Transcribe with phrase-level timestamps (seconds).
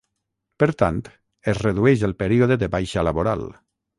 [0.63, 1.01] Per tant,
[1.53, 3.45] es redueix el període de baixa laboral.